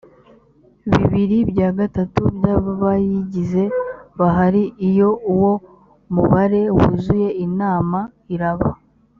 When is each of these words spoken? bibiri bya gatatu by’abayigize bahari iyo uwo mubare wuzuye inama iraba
bibiri 0.89 1.37
bya 1.51 1.69
gatatu 1.79 2.21
by’abayigize 2.37 3.63
bahari 4.19 4.63
iyo 4.89 5.09
uwo 5.33 5.53
mubare 6.13 6.61
wuzuye 6.75 7.29
inama 7.45 7.99
iraba 8.35 8.69